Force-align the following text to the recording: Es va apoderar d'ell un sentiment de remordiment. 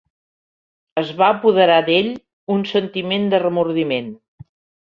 Es 1.01 1.11
va 1.19 1.27
apoderar 1.33 1.77
d'ell 1.89 2.11
un 2.57 2.65
sentiment 2.73 3.31
de 3.35 3.45
remordiment. 3.47 4.13